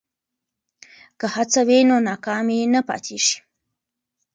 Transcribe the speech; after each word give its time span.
که 1.19 1.25
هڅه 1.35 1.61
وي 1.67 1.79
نو 1.89 1.95
ناکامي 2.07 2.59
نه 2.73 2.81
پاتیږي. 2.87 3.37